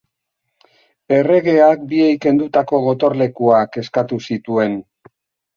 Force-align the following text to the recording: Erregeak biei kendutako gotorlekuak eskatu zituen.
Erregeak 1.17 1.83
biei 1.91 2.15
kendutako 2.25 2.79
gotorlekuak 2.87 3.81
eskatu 3.83 4.21
zituen. 4.31 4.81